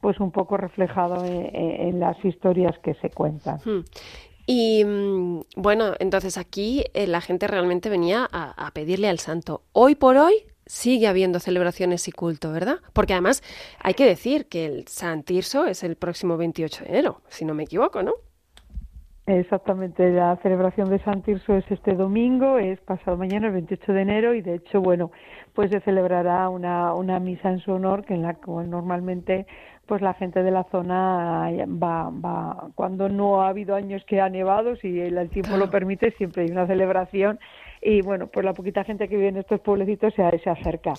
[0.00, 3.58] pues un poco reflejado en, en- en las historias que se cuentan.
[4.46, 9.62] Y mm, bueno, entonces aquí eh, la gente realmente venía a, a pedirle al santo.
[9.72, 12.80] Hoy por hoy sigue habiendo celebraciones y culto, ¿verdad?
[12.92, 13.42] Porque además
[13.80, 17.54] hay que decir que el San Tirso es el próximo 28 de enero, si no
[17.54, 18.14] me equivoco, ¿no?
[19.28, 24.02] Exactamente, la celebración de San Tirso es este domingo, es pasado mañana, el 28 de
[24.02, 25.10] enero, y de hecho, bueno,
[25.52, 29.46] pues se celebrará una, una misa en su honor, que en la que normalmente
[29.86, 31.50] pues la gente de la zona
[31.82, 35.70] va, va, cuando no ha habido años que ha nevado, si el, el tiempo lo
[35.70, 37.40] permite, siempre hay una celebración
[37.86, 40.94] y bueno, pues la poquita gente que vive en estos pueblecitos se, se acerca.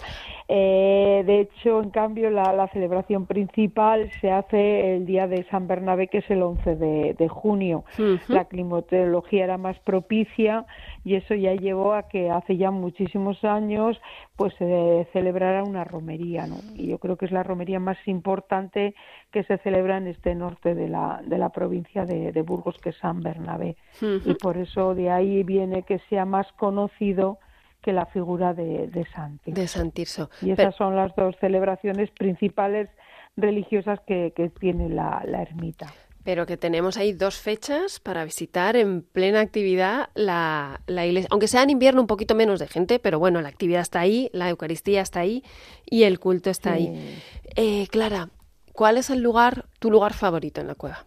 [0.47, 5.67] Eh, de hecho, en cambio, la, la celebración principal se hace el día de San
[5.67, 7.83] Bernabé, que es el 11 de, de junio.
[8.29, 10.65] La climatología era más propicia
[11.07, 13.99] y eso ya llevó a que hace ya muchísimos años
[14.35, 16.57] pues se celebrara una romería, ¿no?
[16.75, 18.93] Y yo creo que es la romería más importante
[19.31, 22.89] que se celebra en este norte de la, de la provincia de, de Burgos, que
[22.89, 23.77] es San Bernabé.
[24.01, 27.39] Y por eso de ahí viene que sea más conocido
[27.81, 29.61] que la figura de, de San Tirso.
[29.61, 30.29] De San Tirso.
[30.41, 32.89] Y Pero- esas son las dos celebraciones principales
[33.37, 35.87] religiosas que, que tiene la, la ermita.
[36.27, 41.29] Pero que tenemos ahí dos fechas para visitar en plena actividad la, la iglesia.
[41.31, 44.29] Aunque sea en invierno un poquito menos de gente, pero bueno, la actividad está ahí,
[44.33, 45.41] la Eucaristía está ahí
[45.85, 47.17] y el culto está ahí.
[47.55, 48.27] Eh, Clara,
[48.73, 51.05] ¿cuál es el lugar, tu lugar favorito en la cueva?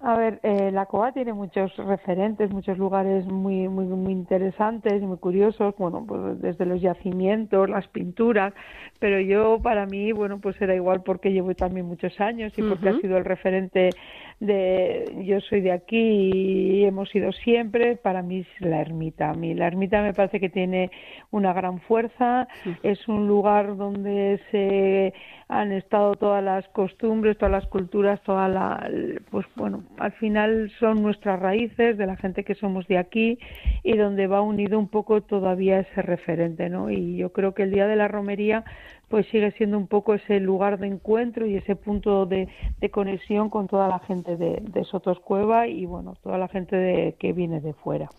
[0.00, 5.04] A ver, eh, la cova tiene muchos referentes, muchos lugares muy, muy, muy interesantes y
[5.04, 8.54] muy curiosos, bueno, pues desde los yacimientos, las pinturas,
[9.00, 12.90] pero yo para mí, bueno, pues era igual porque llevo también muchos años y porque
[12.90, 13.90] ha sido el referente
[14.40, 19.30] de, yo soy de aquí y hemos ido siempre, para mí es la ermita.
[19.30, 20.90] A mí la ermita me parece que tiene
[21.30, 22.46] una gran fuerza,
[22.82, 25.12] es un lugar donde se
[25.48, 28.88] han estado todas las costumbres, todas las culturas, toda la,
[29.30, 33.38] pues bueno, al final son nuestras raíces de la gente que somos de aquí
[33.82, 36.90] y donde va unido un poco todavía ese referente, ¿no?
[36.90, 38.64] Y yo creo que el día de la romería
[39.08, 42.48] pues sigue siendo un poco ese lugar de encuentro y ese punto de,
[42.90, 47.32] conexión con toda la gente de, de Sotoscueva y bueno, toda la gente de, que
[47.32, 48.10] viene de fuera.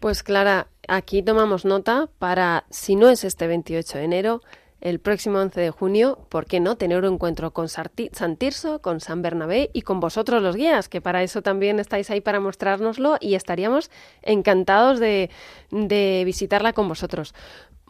[0.00, 4.40] Pues Clara, aquí tomamos nota para, si no es este 28 de enero,
[4.80, 8.80] el próximo 11 de junio, ¿por qué no tener un encuentro con Sarti- San Tirso,
[8.80, 12.38] con San Bernabé y con vosotros los guías, que para eso también estáis ahí para
[12.38, 13.90] mostrárnoslo y estaríamos
[14.22, 15.30] encantados de,
[15.72, 17.34] de visitarla con vosotros.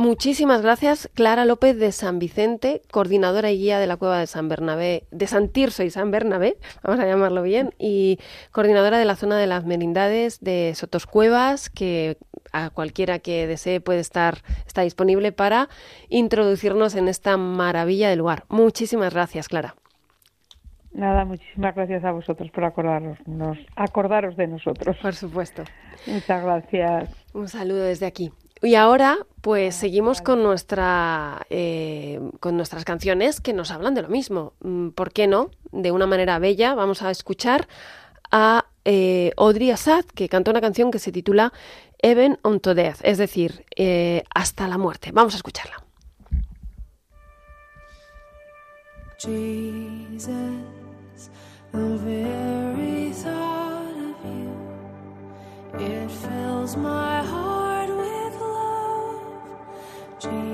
[0.01, 4.49] Muchísimas gracias, Clara López de San Vicente, coordinadora y guía de la cueva de San
[4.49, 8.21] Bernabé, de San Tirso y San Bernabé, vamos a llamarlo bien, y
[8.53, 12.17] coordinadora de la zona de las merindades de Sotoscuevas, que
[12.53, 15.69] a cualquiera que desee puede estar, está disponible para
[16.09, 18.45] introducirnos en esta maravilla del lugar.
[18.49, 19.75] Muchísimas gracias, Clara.
[20.93, 24.97] Nada, muchísimas gracias a vosotros por acordaros, nos, acordaros de nosotros.
[25.03, 25.65] Por supuesto.
[26.07, 27.11] Muchas gracias.
[27.35, 28.33] Un saludo desde aquí.
[28.63, 34.09] Y ahora, pues seguimos con nuestra eh, con nuestras canciones que nos hablan de lo
[34.09, 34.55] mismo.
[34.61, 35.51] Mm, ¿Por qué no?
[35.71, 37.69] De una manera bella vamos a escuchar
[38.31, 41.53] a eh, Audrey Assad, que canta una canción que se titula
[42.01, 45.11] Even unto Death, es decir, eh, hasta la muerte.
[45.13, 45.85] Vamos a escucharla.
[49.19, 50.31] Jesus,
[51.73, 57.58] the very thought of you, it fills my heart with love.
[60.21, 60.48] Jesus,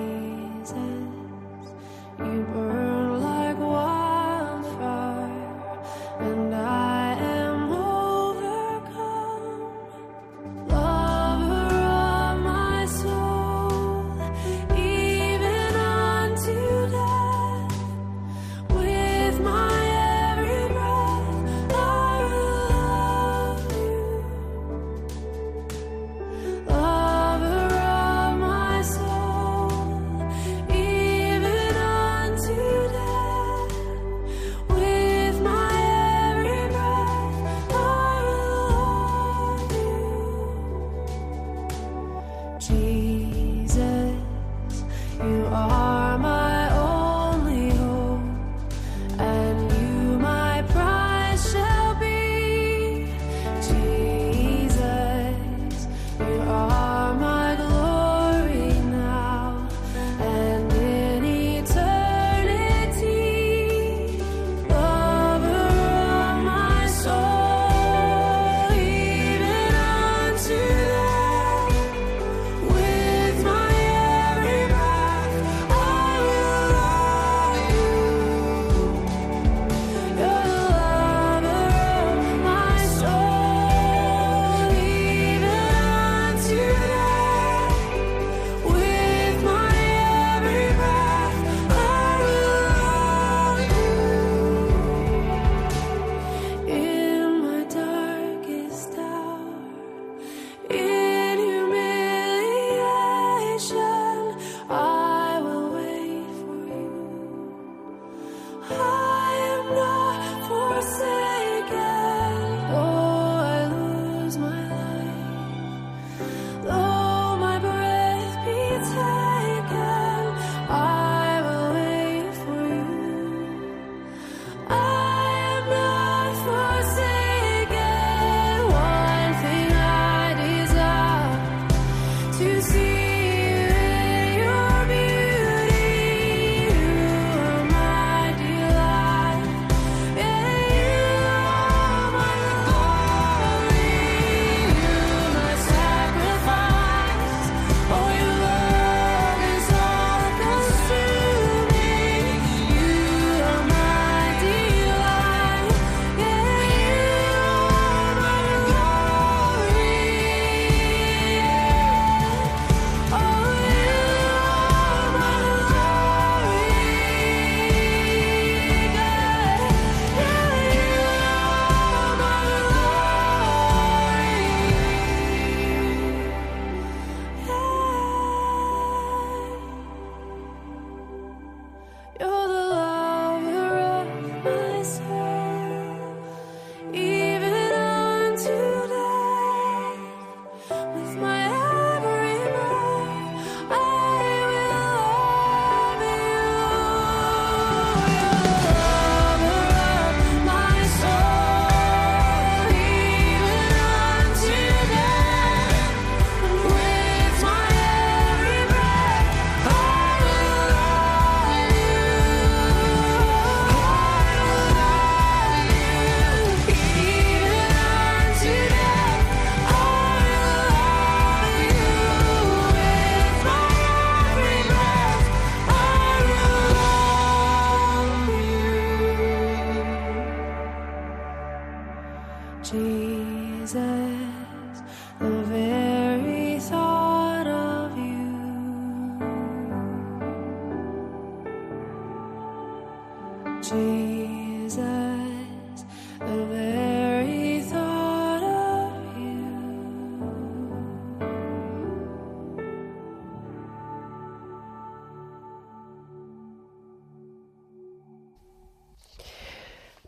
[42.67, 42.94] Jesus,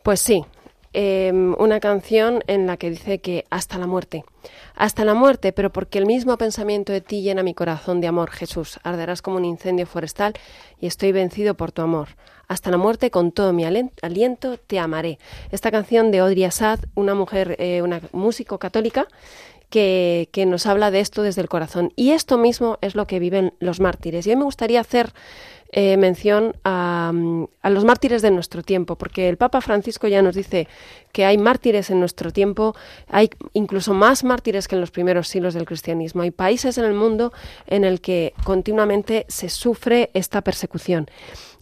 [0.07, 0.45] Pues sí,
[0.93, 4.25] eh, una canción en la que dice que hasta la muerte,
[4.77, 8.31] hasta la muerte, pero porque el mismo pensamiento de ti llena mi corazón de amor,
[8.31, 10.35] Jesús, arderás como un incendio forestal
[10.79, 12.11] y estoy vencido por tu amor.
[12.47, 15.19] Hasta la muerte, con todo mi aliento, te amaré.
[15.51, 19.09] Esta canción de Audrey Assad, una mujer, eh, una músico católica,
[19.71, 21.93] que, nos habla de esto desde el corazón.
[21.97, 24.27] Y esto mismo es lo que viven los mártires.
[24.27, 25.13] Y hoy me gustaría hacer
[25.73, 27.13] eh, mención a,
[27.63, 30.69] a los mártires de nuestro tiempo, porque el Papa Francisco ya nos dice
[31.13, 32.77] que hay mártires en nuestro tiempo,
[33.09, 36.23] hay incluso más mártires que en los primeros siglos del cristianismo.
[36.23, 37.33] Hay países en el mundo
[37.67, 41.09] en el que continuamente se sufre esta persecución.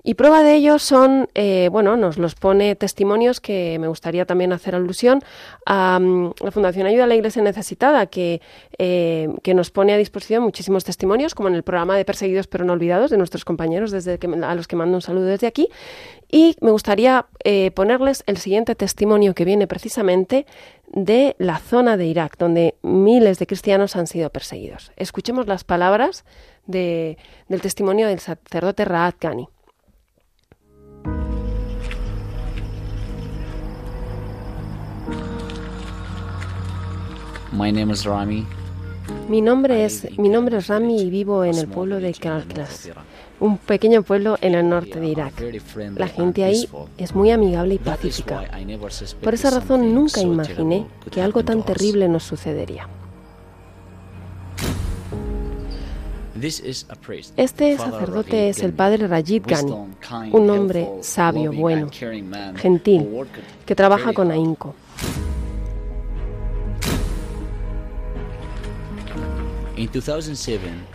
[0.06, 4.52] Y prueba de ello son, eh, bueno, nos los pone testimonios que me gustaría también
[4.52, 5.22] hacer alusión
[5.64, 8.42] a mm, la Fundación Ayuda a la Iglesia Necesitada, que,
[8.76, 12.66] eh, que nos pone a disposición muchísimos testimonios, como en el programa de Perseguidos pero
[12.66, 15.70] no olvidados de nuestros compañeros, desde que, a los que mando un saludo desde aquí.
[16.30, 20.44] Y me gustaría eh, ponerles el siguiente testimonio que viene precisamente
[20.92, 24.92] de la zona de Irak, donde miles de cristianos han sido perseguidos.
[24.96, 26.26] Escuchemos las palabras
[26.66, 27.16] de-
[27.48, 29.48] del testimonio del sacerdote Raad Ghani.
[37.54, 38.44] My name is Rami.
[39.28, 42.90] Mi nombre es, mi nombre es Rami y vivo en el pueblo de Karklas,
[43.38, 45.34] un pequeño pueblo en el norte de Irak.
[45.94, 48.42] La gente ahí es muy amigable y pacífica.
[49.22, 52.88] Por esa razón nunca imaginé que algo tan terrible nos sucedería.
[57.36, 59.72] Este sacerdote es el padre Rajid Ghani,
[60.32, 61.88] un hombre sabio, bueno,
[62.56, 63.08] gentil,
[63.64, 64.74] que trabaja con ahínco.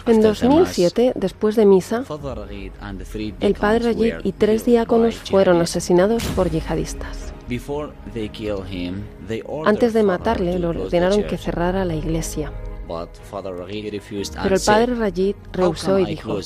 [0.05, 2.03] En 2007, después de misa,
[3.41, 7.33] el padre Rajid y tres diáconos fueron asesinados por yihadistas.
[9.65, 12.51] Antes de matarle, le ordenaron que cerrara la iglesia.
[12.87, 16.39] Pero el padre Rajid rehusó y dijo,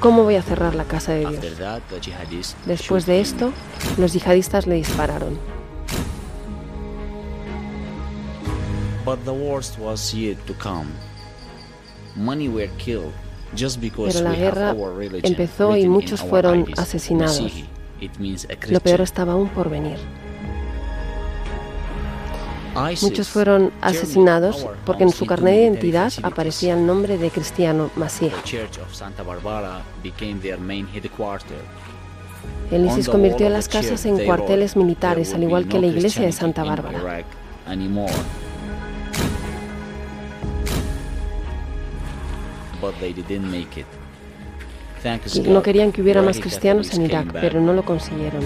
[0.00, 1.58] ¿cómo voy a cerrar la casa de Dios?
[2.66, 3.52] Después de esto,
[3.96, 5.38] los yihadistas le dispararon.
[9.08, 10.90] But the worst was yet to come.
[12.14, 13.14] Many were killed
[13.54, 14.76] just because Pero la guerra
[15.22, 17.50] empezó y muchos fueron asesinados.
[18.68, 19.96] Lo peor estaba aún por venir.
[23.00, 27.90] Muchos fueron asesinados porque en su carnet de identidad aparecía el nombre de cristiano
[30.94, 31.62] headquarter.
[32.70, 36.32] El ISIS convirtió las casas en cuarteles militares, "There al igual que la iglesia de
[36.32, 37.24] Santa Bárbara.
[45.46, 48.42] No querían que hubiera más cristianos en Irak, pero no lo consiguieron.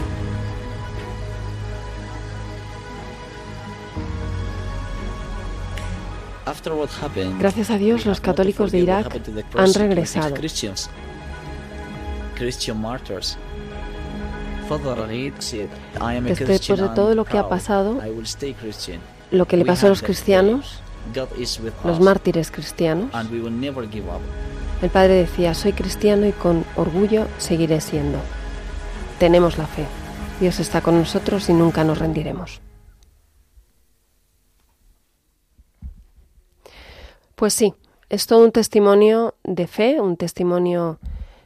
[7.38, 9.20] Gracias a Dios, los católicos de Irak
[9.56, 10.34] han regresado.
[10.34, 10.90] Christians,
[12.36, 13.38] Christian martyrs.
[14.68, 18.00] Father Rashid said, "I am a Después de todo lo que ha pasado.
[19.30, 20.80] Lo que le pasó a los cristianos,
[21.84, 23.10] los mártires cristianos,
[24.82, 28.18] el padre decía, soy cristiano y con orgullo seguiré siendo.
[29.20, 29.86] Tenemos la fe.
[30.40, 32.60] Dios está con nosotros y nunca nos rendiremos.
[37.36, 37.74] Pues sí,
[38.08, 40.98] es todo un testimonio de fe, un testimonio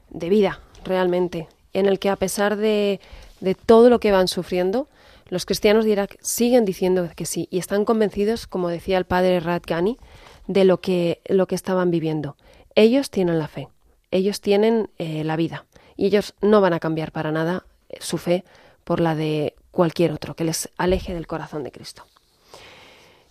[0.09, 3.01] de vida, realmente, en el que a pesar de,
[3.41, 4.89] de todo lo que van sufriendo,
[5.29, 9.41] los cristianos de Irak siguen diciendo que sí y están convencidos, como decía el padre
[9.41, 9.99] Rad Ghani,
[10.47, 12.37] de lo que, lo que estaban viviendo.
[12.75, 13.69] Ellos tienen la fe,
[14.11, 15.67] ellos tienen eh, la vida
[15.97, 18.45] y ellos no van a cambiar para nada eh, su fe
[18.85, 22.05] por la de cualquier otro que les aleje del corazón de Cristo.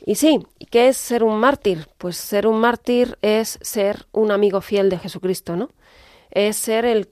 [0.05, 1.87] Y sí, ¿y ¿qué es ser un mártir?
[1.97, 5.69] Pues ser un mártir es ser un amigo fiel de Jesucristo, ¿no?
[6.29, 7.07] Es ser el-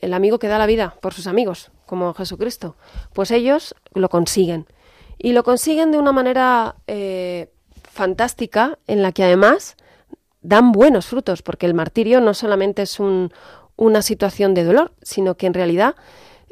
[0.00, 2.76] el amigo que da la vida por sus amigos, como Jesucristo.
[3.12, 4.66] Pues ellos lo consiguen.
[5.18, 7.50] Y lo consiguen de una manera eh,
[7.82, 9.76] fantástica, en la que además
[10.40, 13.30] dan buenos frutos, porque el martirio no solamente es un-
[13.76, 15.94] una situación de dolor, sino que en realidad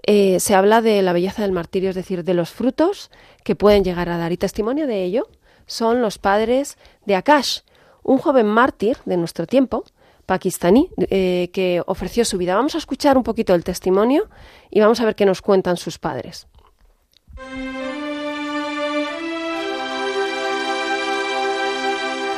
[0.06, 3.10] eh, se habla de la belleza del martirio, es decir, de los frutos
[3.44, 4.32] que pueden llegar a dar.
[4.32, 5.28] Y testimonio de ello
[5.66, 7.60] son los padres de Akash,
[8.02, 9.84] un joven mártir de nuestro tiempo,
[10.28, 12.54] pakistaní eh, que ofreció su vida.
[12.54, 14.28] Vamos a escuchar un poquito el testimonio
[14.70, 16.46] y vamos a ver qué nos cuentan sus padres.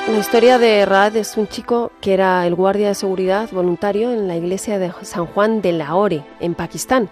[0.09, 4.29] La historia de Raad es un chico que era el guardia de seguridad voluntario en
[4.29, 7.11] la iglesia de San Juan de Lahore, en Pakistán,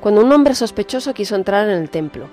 [0.00, 2.28] cuando un hombre sospechoso quiso entrar en el templo.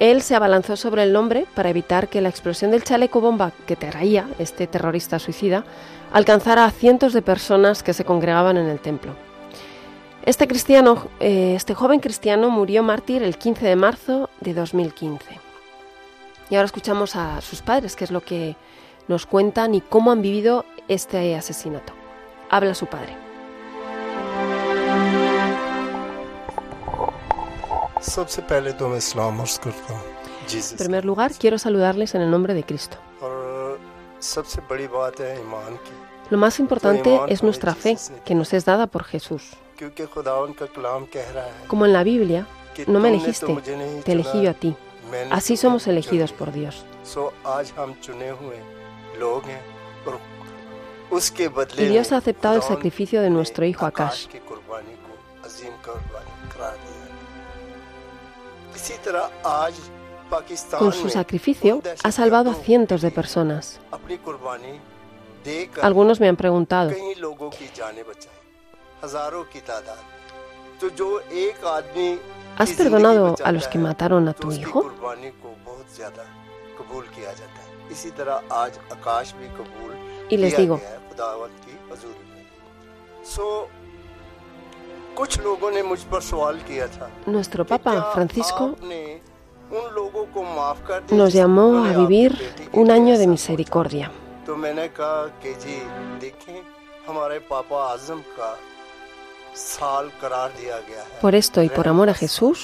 [0.00, 3.76] Él se abalanzó sobre el hombre para evitar que la explosión del chaleco bomba que
[3.76, 5.64] traía este terrorista suicida
[6.12, 9.14] alcanzara a cientos de personas que se congregaban en el templo.
[10.24, 15.40] Este, cristiano, eh, este joven cristiano murió mártir el 15 de marzo de 2015.
[16.50, 18.56] Y ahora escuchamos a sus padres, qué es lo que
[19.08, 21.92] nos cuentan y cómo han vivido este asesinato.
[22.50, 23.16] Habla su padre.
[30.72, 32.98] En primer lugar, quiero saludarles en el nombre de Cristo.
[36.32, 39.50] Lo más importante es nuestra fe, que nos es dada por Jesús.
[41.66, 42.46] Como en la Biblia,
[42.86, 43.54] no me elegiste,
[44.02, 44.74] te elegí yo a ti.
[45.30, 46.86] Así somos elegidos por Dios.
[51.76, 54.28] Y Dios ha aceptado el sacrificio de nuestro hijo Akash.
[60.78, 63.78] Con su sacrificio ha salvado a cientos de personas.
[65.82, 66.90] Algunos me han preguntado,
[72.58, 74.90] ¿has perdonado a los que mataron a tu hijo?
[80.28, 80.80] Y les digo,
[87.26, 88.76] nuestro Papa Francisco
[91.10, 92.38] nos llamó a vivir
[92.72, 94.10] un año de misericordia.
[94.45, 95.77] तो मैंने कहा कि जी
[96.19, 96.57] देखें
[97.07, 98.49] हमारे पापा आजम का
[99.55, 102.59] साल करार दिया गया है Por esto y por amor a Jesús,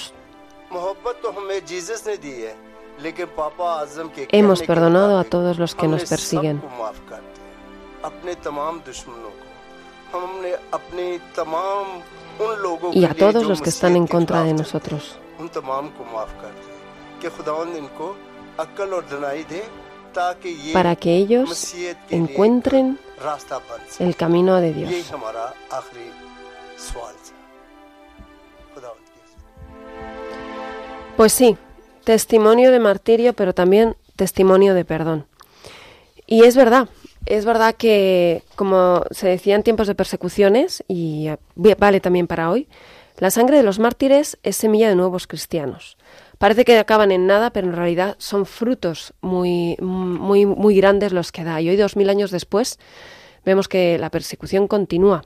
[0.74, 2.56] मोहब्बत तो हमें जीसस ने दी है
[3.04, 6.10] लेकिन पापा आजम के hemos कहने के perdonado a मुताबिक todos los que हमने nos
[6.12, 6.58] persiguen.
[6.62, 9.48] सबको माफ कर दिया अपने तमाम दुश्मनों को
[10.18, 11.06] हमने अपने
[11.38, 11.86] तमाम
[12.44, 14.44] उन लोगों y के a लिए todos जो los que están en मुसीबत के contra
[14.44, 15.04] de खिलाफ थे, nosotros.
[15.42, 16.76] उन तमाम को माफ कर दिया
[17.22, 18.08] कि खुदावंद इनको
[18.60, 19.87] अक्ल और दनाई दे ताकि ये
[20.73, 21.75] para que ellos
[22.11, 22.99] encuentren
[23.99, 25.13] el camino de Dios.
[31.17, 31.57] Pues sí,
[32.05, 35.27] testimonio de martirio, pero también testimonio de perdón.
[36.27, 36.89] Y es verdad,
[37.27, 42.69] es verdad que, como se decía en tiempos de persecuciones, y vale también para hoy,
[43.19, 45.97] la sangre de los mártires es semilla de nuevos cristianos.
[46.39, 51.33] Parece que acaban en nada, pero en realidad son frutos muy, muy, muy grandes los
[51.33, 51.61] que da.
[51.61, 52.79] Y hoy, dos mil años después,
[53.45, 55.25] vemos que la persecución continúa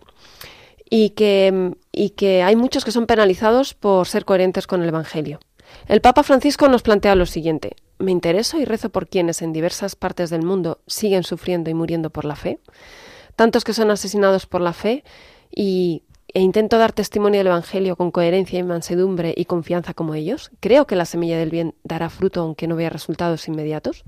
[0.88, 5.40] y que, y que hay muchos que son penalizados por ser coherentes con el Evangelio.
[5.86, 7.76] El Papa Francisco nos plantea lo siguiente.
[7.98, 12.10] Me intereso y rezo por quienes en diversas partes del mundo siguen sufriendo y muriendo
[12.10, 12.58] por la fe,
[13.36, 15.04] tantos que son asesinados por la fe
[15.54, 16.02] y,
[16.34, 20.50] e intento dar testimonio del Evangelio con coherencia y mansedumbre y confianza como ellos.
[20.60, 24.04] Creo que la semilla del bien dará fruto aunque no vea resultados inmediatos.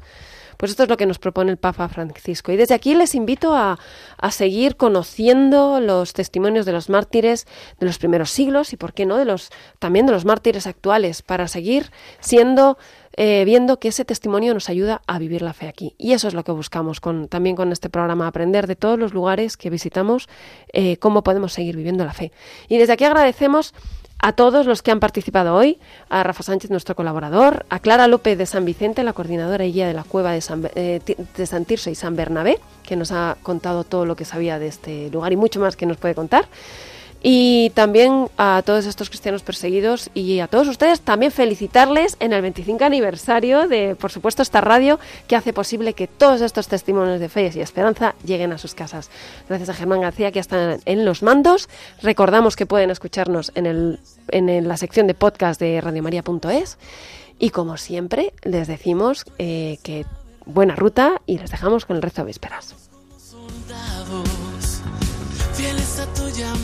[0.57, 2.53] Pues esto es lo que nos propone el Papa Francisco.
[2.53, 3.79] Y desde aquí les invito a,
[4.16, 7.47] a, seguir conociendo los testimonios de los mártires
[7.81, 11.22] de los primeros siglos y, por qué no, de los, también de los mártires actuales,
[11.22, 12.79] para seguir siendo,
[13.17, 15.95] eh, viendo que ese testimonio nos ayuda a vivir la fe aquí.
[15.99, 19.15] Y eso es lo que buscamos con, también con este programa, aprender de todos los
[19.15, 20.29] lugares que visitamos
[20.73, 22.33] eh, cómo podemos seguir viviendo la fe.
[22.69, 23.75] Y desde aquí agradecemos
[24.19, 28.39] a todos los que han participado hoy, a Rafa Sánchez, nuestro colaborador, a Clara López
[28.39, 31.91] de San Vicente, la coordinadora y guía de la cueva de San, eh, de Tirso
[31.91, 35.37] y San Bernabé, que nos ha contado todo lo que sabía de este lugar y
[35.37, 36.47] mucho más que nos puede contar.
[37.27, 42.43] Y también a todos estos cristianos perseguidos y a todos ustedes también felicitarles en el
[42.43, 47.31] 25 aniversario de, por supuesto, esta radio que hace posible que todos estos testimonios de
[47.31, 49.09] fe y esperanza lleguen a sus casas.
[49.49, 51.70] Gracias a Germán García que está en los mandos.
[52.03, 56.77] Recordamos que pueden escucharnos en, el, en la sección de podcast de radiomaria.es.
[57.39, 60.05] Y como siempre, les decimos eh, que
[60.45, 62.75] buena ruta y les dejamos con el resto de vísperas.
[63.16, 64.83] Soldados,
[65.55, 66.64] fieles a tu llamado